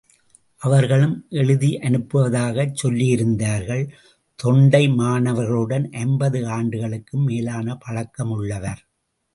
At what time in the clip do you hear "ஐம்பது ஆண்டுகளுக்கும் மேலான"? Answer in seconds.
5.91-7.75